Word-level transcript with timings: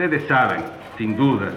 Ustedes 0.00 0.26
saben, 0.28 0.62
sin 0.96 1.14
duda, 1.14 1.50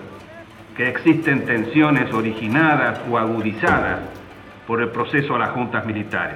que 0.75 0.89
existen 0.89 1.46
tensiones 1.46 2.14
originadas 2.14 3.00
o 3.10 3.18
agudizadas 3.18 4.02
por 4.68 4.82
el 4.82 4.89
proceso 4.89 5.36
a 5.36 5.39
las 5.39 5.52
juntas 5.52 5.86
militares. 5.86 6.36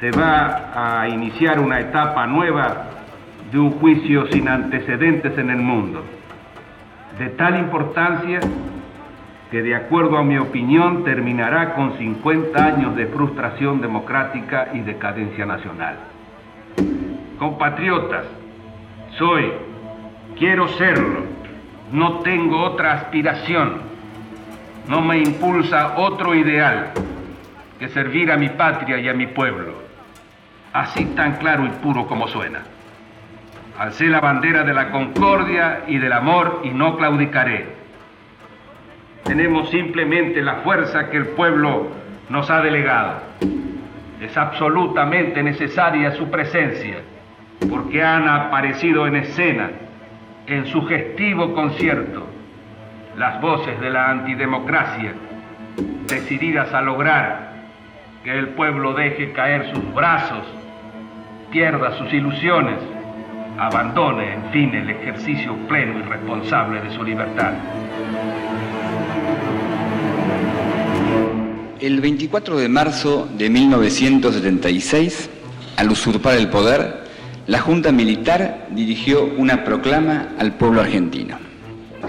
Se 0.00 0.10
va 0.10 1.00
a 1.02 1.06
iniciar 1.06 1.60
una 1.60 1.78
etapa 1.78 2.26
nueva 2.26 2.86
de 3.52 3.58
un 3.58 3.72
juicio 3.72 4.28
sin 4.32 4.48
antecedentes 4.48 5.36
en 5.36 5.50
el 5.50 5.58
mundo, 5.58 6.02
de 7.18 7.28
tal 7.36 7.58
importancia 7.58 8.40
que 9.50 9.60
de 9.60 9.76
acuerdo 9.76 10.16
a 10.16 10.24
mi 10.24 10.38
opinión 10.38 11.04
terminará 11.04 11.74
con 11.74 11.98
50 11.98 12.64
años 12.64 12.96
de 12.96 13.08
frustración 13.08 13.82
democrática 13.82 14.68
y 14.72 14.80
decadencia 14.80 15.44
nacional. 15.44 15.96
Compatriotas, 17.38 18.24
soy, 19.18 19.52
quiero 20.36 20.68
serlo, 20.68 21.24
no 21.92 22.20
tengo 22.20 22.60
otra 22.62 22.94
aspiración, 22.94 23.82
no 24.88 25.00
me 25.00 25.18
impulsa 25.18 25.94
otro 25.96 26.34
ideal 26.34 26.92
que 27.78 27.88
servir 27.88 28.32
a 28.32 28.36
mi 28.36 28.48
patria 28.48 28.98
y 28.98 29.08
a 29.08 29.14
mi 29.14 29.26
pueblo, 29.28 29.74
así 30.72 31.04
tan 31.16 31.36
claro 31.36 31.64
y 31.66 31.70
puro 31.70 32.06
como 32.06 32.26
suena. 32.28 32.62
Alcé 33.78 34.06
la 34.06 34.20
bandera 34.20 34.64
de 34.64 34.74
la 34.74 34.90
concordia 34.90 35.84
y 35.86 35.98
del 35.98 36.12
amor 36.12 36.62
y 36.64 36.70
no 36.70 36.96
claudicaré. 36.96 37.66
Tenemos 39.22 39.70
simplemente 39.70 40.42
la 40.42 40.56
fuerza 40.56 41.10
que 41.10 41.16
el 41.16 41.28
pueblo 41.28 41.88
nos 42.28 42.50
ha 42.50 42.60
delegado. 42.60 43.20
Es 44.20 44.36
absolutamente 44.36 45.42
necesaria 45.44 46.10
su 46.16 46.28
presencia 46.28 46.96
porque 47.70 48.02
han 48.02 48.28
aparecido 48.28 49.06
en 49.06 49.16
escena, 49.16 49.70
en 50.48 50.66
sugestivo 50.66 51.54
concierto, 51.54 52.26
las 53.16 53.40
voces 53.40 53.78
de 53.80 53.90
la 53.90 54.10
antidemocracia, 54.10 55.12
decididas 56.06 56.72
a 56.72 56.80
lograr 56.80 57.52
que 58.24 58.30
el 58.30 58.48
pueblo 58.50 58.94
deje 58.94 59.32
caer 59.32 59.70
sus 59.74 59.94
brazos, 59.94 60.44
pierda 61.50 61.98
sus 61.98 62.12
ilusiones, 62.14 62.78
abandone, 63.58 64.34
en 64.34 64.50
fin, 64.50 64.74
el 64.74 64.88
ejercicio 64.88 65.54
pleno 65.68 65.98
y 65.98 66.02
responsable 66.02 66.80
de 66.80 66.94
su 66.96 67.04
libertad. 67.04 67.52
El 71.78 72.00
24 72.00 72.56
de 72.56 72.68
marzo 72.68 73.28
de 73.36 73.50
1976, 73.50 75.30
al 75.76 75.90
usurpar 75.90 76.36
el 76.36 76.48
poder, 76.48 77.07
la 77.48 77.60
Junta 77.60 77.92
Militar 77.92 78.68
dirigió 78.72 79.24
una 79.24 79.64
proclama 79.64 80.28
al 80.38 80.52
pueblo 80.52 80.82
argentino. 80.82 81.38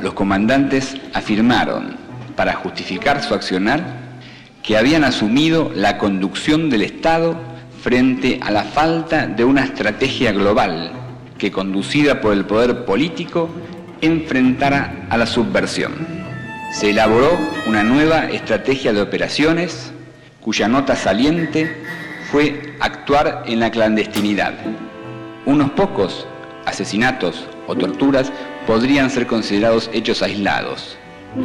Los 0.04 0.14
comandantes 0.14 0.98
afirmaron, 1.14 1.96
para 2.36 2.56
justificar 2.56 3.24
su 3.24 3.34
accionar, 3.34 3.82
que 4.62 4.78
habían 4.78 5.06
asumido 5.06 5.72
la 5.74 5.98
conducción 5.98 6.70
del 6.70 6.82
Estado 6.82 7.38
frente 7.82 8.38
a 8.44 8.52
la 8.52 8.64
falta 8.64 9.28
de 9.28 9.46
una 9.46 9.64
estrategia 9.64 10.34
global 10.34 10.92
que, 11.38 11.54
conducida 11.54 12.20
por 12.20 12.34
el 12.34 12.44
poder 12.44 12.84
político, 12.84 13.50
enfrentara 14.02 15.08
a 15.10 15.18
la 15.18 15.26
subversión. 15.26 15.94
Se 16.74 16.90
elaboró 16.90 17.32
una 17.66 17.84
nueva 17.84 18.26
estrategia 18.26 18.92
de 18.92 19.02
operaciones 19.02 19.94
cuya 20.42 20.68
nota 20.68 20.98
saliente 20.98 21.78
fue 22.30 22.76
actuar 22.82 23.44
en 23.46 23.62
la 23.62 23.72
clandestinidad, 23.72 24.54
unos 25.50 25.72
pocos 25.72 26.28
asesinatos 26.66 27.48
o 27.68 27.76
torturas 27.76 28.32
podrían 28.68 29.10
ser 29.10 29.26
considerados 29.26 29.90
hechos 29.94 30.22
aislados, 30.22 30.96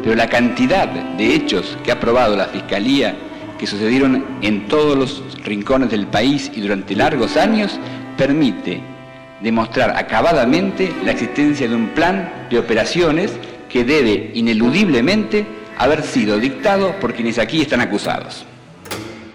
pero 0.03 0.15
la 0.15 0.29
cantidad 0.29 0.87
de 0.87 1.35
hechos 1.35 1.79
que 1.83 1.91
ha 1.91 1.99
probado 1.99 2.37
la 2.37 2.47
Fiscalía 2.47 3.17
que 3.59 3.67
sucedieron 3.67 4.25
en 4.43 4.69
todos 4.69 4.97
los 4.99 5.43
rincones 5.43 5.91
del 5.91 6.07
país 6.07 6.53
y 6.55 6.61
durante 6.61 6.95
largos 6.95 7.37
años 7.39 7.81
permite 8.19 8.83
demostrar 9.41 9.97
acabadamente 9.97 10.93
la 11.03 11.13
existencia 11.13 11.67
de 11.67 11.75
un 11.75 11.89
plan 11.89 12.47
de 12.51 12.59
operaciones 12.59 13.33
que 13.71 13.85
debe 13.85 14.33
ineludiblemente 14.35 15.47
haber 15.79 16.03
sido 16.03 16.39
dictado 16.39 16.99
por 17.01 17.15
quienes 17.15 17.39
aquí 17.39 17.63
están 17.63 17.81
acusados. 17.81 18.45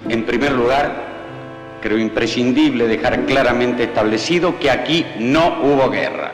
En 0.07 0.25
primer 0.25 0.51
lugar, 0.51 1.08
creo 1.81 1.97
imprescindible 1.97 2.87
dejar 2.87 3.25
claramente 3.25 3.83
establecido 3.83 4.59
que 4.59 4.69
aquí 4.69 5.05
no 5.19 5.59
hubo 5.63 5.89
guerra. 5.89 6.33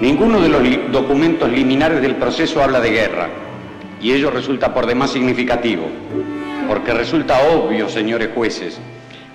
Ninguno 0.00 0.40
de 0.40 0.48
los 0.48 0.92
documentos 0.92 1.50
liminares 1.50 2.00
del 2.00 2.16
proceso 2.16 2.62
habla 2.62 2.80
de 2.80 2.90
guerra, 2.90 3.28
y 4.00 4.12
ello 4.12 4.30
resulta 4.30 4.72
por 4.72 4.86
demás 4.86 5.10
significativo, 5.10 5.84
porque 6.66 6.94
resulta 6.94 7.40
obvio, 7.52 7.88
señores 7.88 8.30
jueces, 8.34 8.80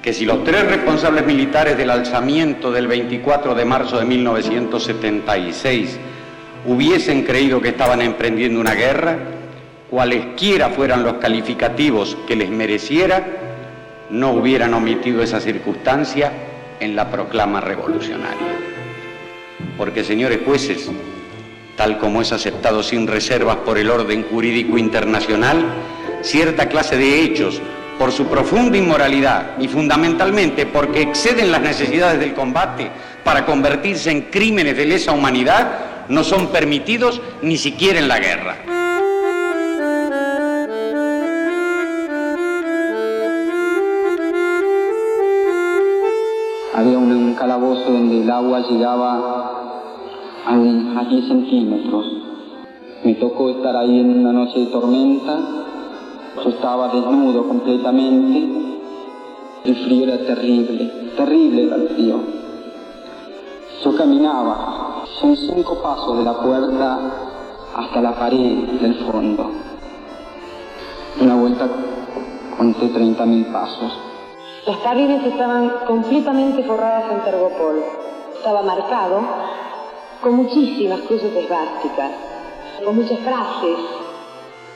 que 0.02 0.14
si 0.14 0.26
los 0.26 0.44
tres 0.44 0.66
responsables 0.66 1.26
militares 1.26 1.78
del 1.78 1.90
alzamiento 1.90 2.72
del 2.72 2.88
24 2.88 3.56
de 3.56 3.66
marzo 3.66 3.98
de 3.98 4.06
1976 4.06 6.00
hubiesen 6.66 7.24
creído 7.24 7.62
que 7.62 7.70
estaban 7.70 8.02
emprendiendo 8.02 8.60
una 8.60 8.74
guerra, 8.74 9.18
cualesquiera 9.90 10.70
fueran 10.70 11.04
los 11.04 11.14
calificativos 11.16 12.18
que 12.28 12.36
les 12.36 12.50
mereciera, 12.50 13.24
no 14.10 14.32
hubieran 14.32 14.74
omitido 14.74 15.22
esa 15.22 15.40
circunstancia 15.40 16.32
en 16.80 16.96
la 16.96 17.10
proclama 17.10 17.62
revolucionaria. 17.62 18.56
Porque, 19.78 20.04
señores 20.04 20.40
jueces, 20.46 20.90
tal 21.76 21.98
como 21.98 22.22
es 22.22 22.32
aceptado 22.32 22.84
sin 22.84 23.08
reservas 23.08 23.58
por 23.58 23.78
el 23.78 23.90
orden 23.90 24.24
jurídico 24.24 24.78
internacional, 24.78 25.64
cierta 26.22 26.68
clase 26.70 26.98
de 26.98 27.24
hechos, 27.24 27.62
por 27.98 28.12
su 28.12 28.28
profunda 28.28 28.78
inmoralidad 28.78 29.58
y 29.58 29.68
fundamentalmente 29.68 30.66
porque 30.66 31.02
exceden 31.02 31.52
las 31.52 31.62
necesidades 31.62 32.20
del 32.20 32.34
combate 32.34 32.90
para 33.24 33.46
convertirse 33.46 34.12
en 34.12 34.24
crímenes 34.24 34.76
de 34.76 34.86
lesa 34.86 35.14
humanidad, 35.14 36.06
no 36.10 36.24
son 36.24 36.52
permitidos 36.52 37.22
ni 37.42 37.58
siquiera 37.58 38.00
en 38.00 38.08
la 38.08 38.20
guerra. 38.20 38.75
Llegaba 48.62 49.52
a, 50.46 51.04
10 51.10 51.28
centímetros. 51.28 52.06
Me 53.04 53.16
tocó 53.16 53.50
estar 53.50 53.76
ahí 53.76 54.00
en 54.00 54.20
una 54.20 54.34
noche 54.34 54.60
de 54.60 54.66
tormenta. 54.68 55.40
Yo 56.44 56.50
estaba 56.50 56.90
desnudo 56.90 57.48
completamente. 57.48 58.50
El 59.64 59.76
frío 59.76 60.04
era 60.04 60.18
terrible, 60.26 60.92
terrible 61.16 61.64
era 61.64 61.76
el 61.76 61.90
frío. 61.90 62.20
Yo 63.84 63.96
caminaba, 63.96 65.04
son 65.20 65.36
cinco 65.36 65.82
pasos 65.82 66.18
de 66.18 66.24
la 66.24 66.34
puerta 66.34 67.00
hasta 67.76 68.02
la 68.02 68.14
pared 68.16 68.80
del 68.82 68.96
fondo. 69.06 69.52
Una 71.22 71.36
vuelta 71.36 71.68
conté 72.58 72.88
30.000 72.88 73.52
pasos. 73.52 73.98
Las 74.66 74.78
paredes 74.78 75.24
estaban 75.26 75.72
completamente 75.88 76.64
forradas 76.64 77.12
en 77.12 77.24
tergopol. 77.24 78.05
Estaba 78.46 78.62
marcado 78.62 79.22
con 80.22 80.36
muchísimas 80.36 81.00
cruces 81.02 81.36
esvásticas, 81.36 82.12
con 82.86 82.96
muchas 82.96 83.18
frases, 83.22 83.76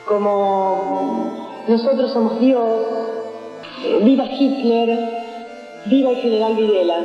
como 0.08 1.62
nosotros 1.68 2.10
somos 2.10 2.40
Dios, 2.40 2.68
eh, 3.84 4.00
viva 4.02 4.24
Hitler, 4.24 4.88
viva 5.86 6.10
el 6.10 6.16
general 6.16 6.56
Videla. 6.56 6.96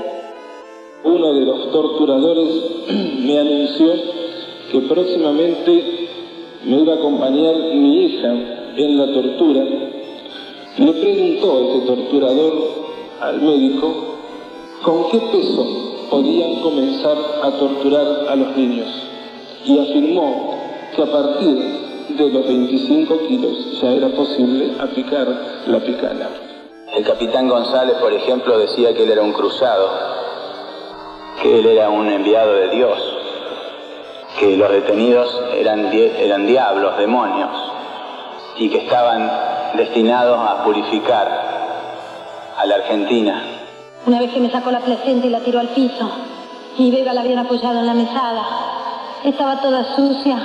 Uno 1.04 1.34
de 1.36 1.42
los 1.42 1.72
torturadores 1.72 2.50
me 3.20 3.40
anunció 3.40 3.94
que 4.72 4.80
próximamente 4.90 6.08
me 6.66 6.78
iba 6.78 6.94
a 6.94 6.98
acompañar 6.98 7.58
mi 7.76 8.06
hija 8.06 8.32
en 8.76 8.98
la 8.98 9.14
tortura 9.14 9.62
le 10.78 10.94
preguntó 10.94 11.60
ese 11.60 11.86
torturador 11.86 12.54
al 13.22 13.40
médico 13.40 13.94
con 14.82 15.10
qué 15.12 15.20
peso 15.32 15.85
podían 16.10 16.62
comenzar 16.62 17.18
a 17.44 17.52
torturar 17.52 18.28
a 18.30 18.36
los 18.36 18.56
niños 18.56 18.88
y 19.66 19.80
afirmó 19.80 20.56
que 20.96 21.02
a 21.02 21.06
partir 21.06 21.86
de 22.10 22.30
los 22.30 22.48
25 22.48 23.18
kilos 23.28 23.82
ya 23.82 23.92
era 23.92 24.10
posible 24.10 24.74
aplicar 24.80 25.28
la 25.68 25.80
picana. 25.80 26.30
El 26.96 27.04
capitán 27.04 27.50
González, 27.50 27.96
por 27.98 28.14
ejemplo, 28.14 28.58
decía 28.58 28.94
que 28.94 29.04
él 29.04 29.12
era 29.12 29.22
un 29.22 29.34
cruzado, 29.34 29.90
que 31.42 31.60
él 31.60 31.66
era 31.66 31.90
un 31.90 32.08
enviado 32.10 32.54
de 32.54 32.70
Dios, 32.70 32.98
que 34.40 34.56
los 34.56 34.72
detenidos 34.72 35.42
eran, 35.56 35.92
eran 35.92 36.46
diablos, 36.46 36.98
demonios, 36.98 37.52
y 38.58 38.70
que 38.70 38.78
estaban 38.78 39.30
destinados 39.76 40.40
a 40.40 40.64
purificar 40.64 41.28
a 42.58 42.66
la 42.66 42.76
Argentina. 42.76 43.65
Una 44.06 44.20
vez 44.20 44.32
que 44.32 44.40
me 44.40 44.52
sacó 44.52 44.72
la 44.72 44.82
placenta 44.82 45.26
y 45.26 45.30
la 45.32 45.40
tiró 45.40 45.60
al 45.60 45.70
piso, 45.70 46.10
y 46.78 46.92
Beba 46.92 47.14
la 47.14 47.22
habían 47.22 47.40
apoyado 47.40 47.80
en 47.80 47.88
la 47.88 47.94
mesada, 47.94 48.44
Estaba 49.26 49.60
toda 49.60 49.96
sucia, 49.96 50.38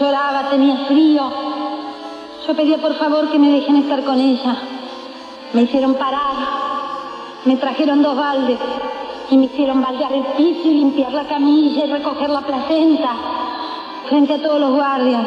lloraba, 0.00 0.48
tenía 0.48 0.86
frío. 0.86 1.30
Yo 2.46 2.56
pedía 2.56 2.78
por 2.78 2.94
favor 2.94 3.30
que 3.30 3.38
me 3.38 3.50
dejen 3.50 3.76
estar 3.76 4.02
con 4.02 4.18
ella. 4.18 4.56
Me 5.52 5.62
hicieron 5.64 5.94
parar, 5.96 6.36
me 7.44 7.56
trajeron 7.56 8.02
dos 8.02 8.16
baldes 8.16 8.58
y 9.30 9.36
me 9.36 9.44
hicieron 9.44 9.82
baldear 9.82 10.14
el 10.14 10.24
piso 10.38 10.68
y 10.70 10.74
limpiar 10.74 11.12
la 11.12 11.24
camilla 11.24 11.84
y 11.84 11.90
recoger 11.90 12.30
la 12.30 12.40
placenta 12.40 13.10
frente 14.08 14.32
a 14.32 14.42
todos 14.42 14.58
los 14.58 14.70
guardias 14.70 15.26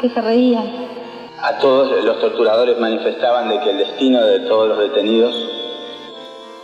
que 0.00 0.08
se 0.08 0.20
reían. 0.20 0.70
A 1.42 1.58
todos 1.58 2.04
los 2.04 2.20
torturadores 2.20 2.78
manifestaban 2.78 3.48
de 3.48 3.58
que 3.58 3.70
el 3.70 3.78
destino 3.78 4.24
de 4.24 4.40
todos 4.48 4.68
los 4.68 4.78
detenidos 4.78 5.41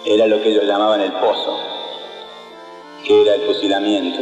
era 0.09 0.27
lo 0.27 0.41
que 0.41 0.51
ellos 0.51 0.65
llamaban 0.65 1.01
el 1.03 1.13
pozo, 1.13 1.59
que 3.05 3.23
era 3.23 3.35
el 3.35 3.43
fusilamiento, 3.43 4.21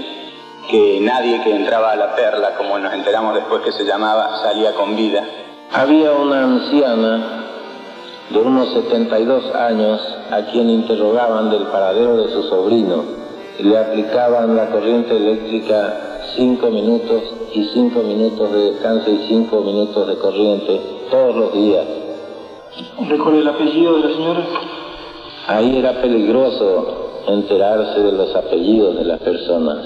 que 0.68 0.98
nadie 1.00 1.40
que 1.42 1.54
entraba 1.54 1.92
a 1.92 1.96
la 1.96 2.16
perla, 2.16 2.56
como 2.56 2.76
nos 2.78 2.92
enteramos 2.92 3.34
después 3.34 3.62
que 3.62 3.70
se 3.70 3.84
llamaba, 3.84 4.42
salía 4.42 4.74
con 4.74 4.96
vida. 4.96 5.24
Había 5.72 6.12
una 6.12 6.42
anciana 6.42 7.44
de 8.30 8.38
unos 8.38 8.72
72 8.72 9.54
años 9.54 10.00
a 10.32 10.42
quien 10.50 10.70
interrogaban 10.70 11.50
del 11.50 11.64
paradero 11.66 12.16
de 12.16 12.32
su 12.32 12.42
sobrino. 12.48 13.04
Le 13.60 13.78
aplicaban 13.78 14.56
la 14.56 14.70
corriente 14.70 15.16
eléctrica 15.16 16.22
cinco 16.34 16.68
minutos 16.68 17.22
y 17.54 17.64
cinco 17.72 18.00
minutos 18.00 18.52
de 18.52 18.72
descanso 18.72 19.10
y 19.10 19.28
cinco 19.28 19.60
minutos 19.60 20.08
de 20.08 20.16
corriente 20.16 20.80
todos 21.10 21.36
los 21.36 21.52
días. 21.52 21.84
¿Recuerda 23.08 23.38
el 23.38 23.48
apellido 23.48 23.94
de 23.94 24.08
la 24.08 24.14
señora? 24.14 24.46
Ahí 25.48 25.78
era 25.78 26.02
peligroso 26.02 27.24
enterarse 27.28 28.00
de 28.00 28.10
los 28.12 28.34
apellidos 28.34 28.96
de 28.96 29.04
las 29.04 29.20
personas. 29.20 29.78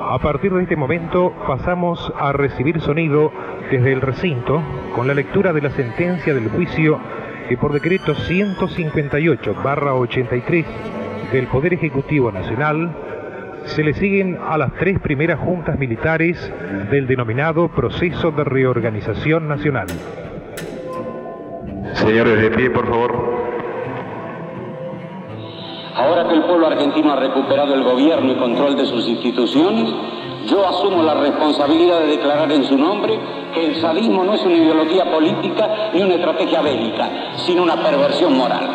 A 0.00 0.18
partir 0.18 0.52
de 0.52 0.62
este 0.62 0.76
momento 0.76 1.32
pasamos 1.46 2.12
a 2.16 2.32
recibir 2.32 2.80
sonido 2.80 3.32
desde 3.70 3.92
el 3.92 4.00
recinto 4.00 4.62
con 4.94 5.08
la 5.08 5.14
lectura 5.14 5.52
de 5.52 5.62
la 5.62 5.70
sentencia 5.70 6.34
del 6.34 6.48
juicio 6.48 6.98
que 7.48 7.56
por 7.56 7.72
decreto 7.72 8.14
158-83 8.14 10.64
del 11.32 11.46
Poder 11.48 11.74
Ejecutivo 11.74 12.30
Nacional 12.30 12.94
se 13.64 13.82
le 13.82 13.94
siguen 13.94 14.38
a 14.44 14.56
las 14.58 14.74
tres 14.74 15.00
primeras 15.00 15.40
juntas 15.40 15.76
militares 15.78 16.52
del 16.90 17.06
denominado 17.06 17.68
Proceso 17.68 18.30
de 18.30 18.44
Reorganización 18.44 19.48
Nacional. 19.48 19.86
Señores, 21.94 22.42
de 22.42 22.50
pie, 22.50 22.68
por 22.70 22.86
favor. 22.88 23.41
Ahora 26.02 26.26
que 26.26 26.34
el 26.34 26.42
pueblo 26.42 26.66
argentino 26.66 27.12
ha 27.12 27.16
recuperado 27.16 27.74
el 27.74 27.84
gobierno 27.84 28.32
y 28.32 28.34
control 28.34 28.74
de 28.74 28.86
sus 28.86 29.06
instituciones, 29.06 29.88
yo 30.46 30.66
asumo 30.66 31.00
la 31.00 31.14
responsabilidad 31.14 32.00
de 32.00 32.06
declarar 32.08 32.50
en 32.50 32.64
su 32.64 32.76
nombre 32.76 33.20
que 33.54 33.66
el 33.66 33.76
sadismo 33.80 34.24
no 34.24 34.34
es 34.34 34.42
una 34.44 34.56
ideología 34.56 35.04
política 35.04 35.90
ni 35.94 36.02
una 36.02 36.14
estrategia 36.14 36.60
bélica, 36.60 37.08
sino 37.36 37.62
una 37.62 37.76
perversión 37.76 38.36
moral. 38.36 38.68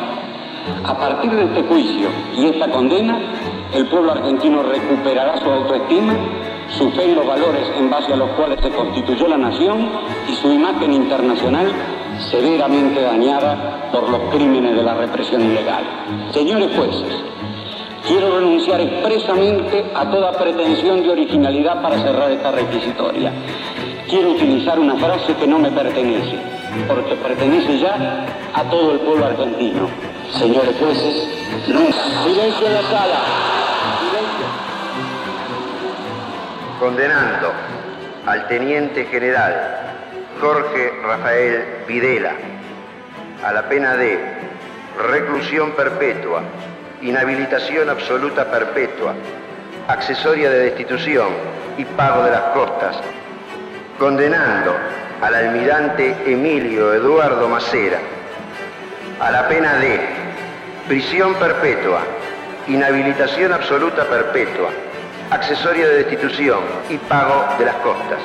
A 0.86 0.98
partir 0.98 1.32
de 1.32 1.44
este 1.44 1.64
juicio 1.64 2.08
y 2.38 2.46
esta 2.46 2.70
condena, 2.72 3.20
el 3.74 3.88
pueblo 3.88 4.14
argentino 4.14 4.64
recuperará 4.64 5.38
su 5.38 5.50
autoestima, 5.50 6.14
su 6.70 6.90
fe 6.92 7.10
en 7.10 7.16
los 7.16 7.28
valores 7.28 7.70
en 7.78 7.90
base 7.90 8.14
a 8.14 8.16
los 8.16 8.30
cuales 8.32 8.60
se 8.62 8.70
constituyó 8.70 9.28
la 9.28 9.38
nación 9.38 9.90
y 10.30 10.34
su 10.34 10.50
imagen 10.50 10.94
internacional 10.94 11.68
severamente 12.20 13.02
dañada 13.02 13.90
por 13.92 14.10
los 14.10 14.22
crímenes 14.34 14.76
de 14.76 14.84
la 14.84 14.96
represión 14.96 15.42
ilegal. 15.42 15.84
Señores 16.32 16.70
jueces, 16.76 17.24
quiero 18.08 18.36
renunciar 18.36 18.82
expresamente 18.82 19.86
a 19.96 20.10
toda 20.10 20.32
pretensión 20.34 21.04
de 21.04 21.10
originalidad 21.10 21.82
para 21.82 21.98
cerrar 22.00 22.32
esta 22.32 22.52
requisitoria. 22.52 23.32
Quiero 24.10 24.32
utilizar 24.32 24.80
una 24.80 24.96
frase 24.96 25.34
que 25.36 25.48
no 25.48 25.60
me 25.60 25.72
pertenece, 25.72 26.38
porque 26.88 27.16
pertenece 27.16 27.80
ya 27.80 28.26
a 28.54 28.64
todo 28.64 28.94
el 28.94 29.00
pueblo 29.00 29.26
argentino. 29.26 29.88
Señores 30.32 30.76
jueces, 30.80 31.28
silencio 31.66 32.68
en 32.68 32.74
la 32.74 32.82
sala. 32.84 33.20
Condenando 36.80 37.52
al 38.26 38.48
teniente 38.48 39.06
general 39.06 39.77
Jorge 40.40 40.94
Rafael 41.04 41.84
Videla 41.88 42.32
a 43.44 43.54
la 43.54 43.68
pena 43.70 43.96
de 43.96 44.20
reclusión 45.10 45.72
perpetua, 45.72 46.42
inhabilitación 47.02 47.90
absoluta 47.90 48.46
perpetua, 48.50 49.14
accesoria 49.88 50.50
de 50.50 50.60
destitución 50.60 51.30
y 51.78 51.86
pago 51.86 52.24
de 52.24 52.32
las 52.32 52.42
costas, 52.54 52.98
condenando 54.00 54.76
al 55.22 55.36
almirante 55.36 56.16
Emilio 56.26 56.94
Eduardo 56.94 57.48
Macera 57.48 58.00
a 59.20 59.32
la 59.32 59.48
pena 59.48 59.76
de 59.76 60.00
prisión 60.88 61.34
perpetua, 61.36 62.02
inhabilitación 62.68 63.54
absoluta 63.54 64.04
perpetua, 64.06 64.70
accesoria 65.32 65.88
de 65.88 66.04
destitución 66.04 66.60
y 66.90 66.98
pago 66.98 67.46
de 67.58 67.66
las 67.66 67.76
costas 67.78 68.20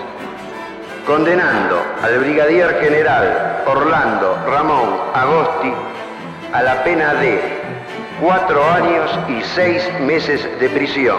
condenando 1.07 1.83
al 2.03 2.19
brigadier 2.19 2.81
general 2.81 3.63
Orlando 3.67 4.39
Ramón 4.47 5.01
Agosti 5.15 5.73
a 6.53 6.63
la 6.63 6.85
pena 6.85 7.15
de 7.15 7.41
cuatro 8.21 8.63
años 8.65 9.11
y 9.29 9.43
seis 9.43 9.89
meses 10.01 10.47
de 10.61 10.69
prisión, 10.69 11.19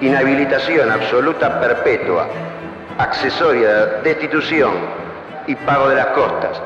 inhabilitación 0.00 0.90
absoluta 0.90 1.60
perpetua, 1.60 2.28
accesoria 2.98 3.86
de 3.86 4.02
destitución 4.02 4.72
y 5.46 5.54
pago 5.54 5.88
de 5.88 5.96
las 5.96 6.06
costas, 6.08 6.60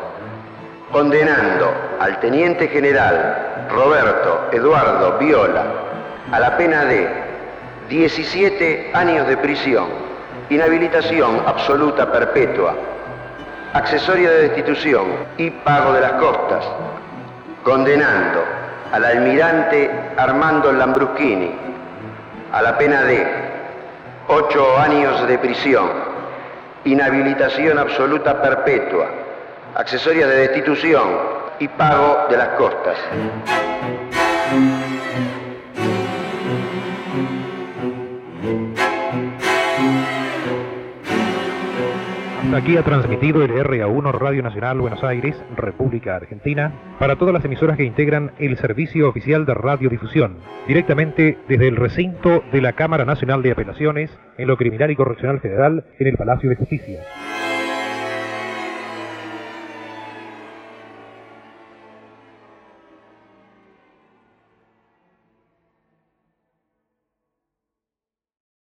condenando 0.90 1.72
al 2.00 2.18
teniente 2.20 2.68
general 2.68 3.66
Roberto 3.70 4.48
Eduardo 4.52 5.18
Viola 5.18 5.64
a 6.32 6.40
la 6.40 6.56
pena 6.56 6.84
de 6.86 7.08
17 7.88 8.90
años 8.94 9.28
de 9.28 9.36
prisión 9.36 10.11
inhabilitación 10.50 11.42
absoluta 11.46 12.10
perpetua, 12.10 12.74
accesoria 13.72 14.30
de 14.30 14.48
destitución 14.48 15.06
y 15.38 15.50
pago 15.50 15.92
de 15.92 16.00
las 16.00 16.12
costas, 16.12 16.64
condenando 17.64 18.44
al 18.92 19.04
almirante 19.04 19.90
Armando 20.16 20.72
Lambruschini 20.72 21.50
a 22.52 22.62
la 22.62 22.76
pena 22.76 23.02
de 23.02 23.26
ocho 24.28 24.78
años 24.78 25.26
de 25.26 25.38
prisión, 25.38 25.88
inhabilitación 26.84 27.78
absoluta 27.78 28.42
perpetua, 28.42 29.08
accesoria 29.74 30.26
de 30.26 30.48
destitución 30.48 31.08
y 31.58 31.68
pago 31.68 32.26
de 32.28 32.36
las 32.36 32.48
costas. 32.50 32.96
Aquí 42.54 42.76
ha 42.76 42.82
transmitido 42.82 43.42
el 43.42 43.50
RA1 43.50 44.12
Radio 44.12 44.42
Nacional 44.42 44.78
Buenos 44.78 45.02
Aires, 45.02 45.34
República 45.56 46.16
Argentina, 46.16 46.72
para 46.98 47.16
todas 47.16 47.32
las 47.32 47.44
emisoras 47.44 47.76
que 47.76 47.84
integran 47.84 48.32
el 48.38 48.58
Servicio 48.58 49.08
Oficial 49.08 49.46
de 49.46 49.54
Radiodifusión, 49.54 50.36
directamente 50.66 51.38
desde 51.48 51.68
el 51.68 51.76
recinto 51.76 52.42
de 52.52 52.60
la 52.60 52.74
Cámara 52.74 53.04
Nacional 53.04 53.42
de 53.42 53.52
Apelaciones 53.52 54.10
en 54.36 54.48
lo 54.48 54.56
Criminal 54.56 54.90
y 54.90 54.96
Correccional 54.96 55.40
Federal 55.40 55.84
en 55.98 56.06
el 56.06 56.16
Palacio 56.16 56.50
de 56.50 56.56
Justicia. 56.56 57.00